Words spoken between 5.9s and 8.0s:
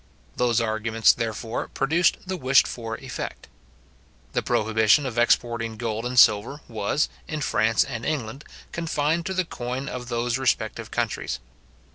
and silver was, in France